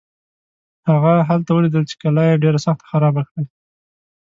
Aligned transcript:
هغه 0.89 1.13
هلته 1.29 1.51
ولیدل 1.53 1.83
چې 1.89 1.95
قلا 2.01 2.23
یې 2.29 2.41
ډېره 2.43 2.59
سخته 2.65 2.85
خرابه 2.89 3.21
کړې. 3.29 3.43